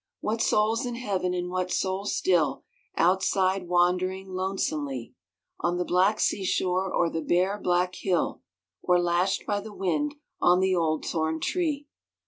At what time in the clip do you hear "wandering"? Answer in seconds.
3.67-4.29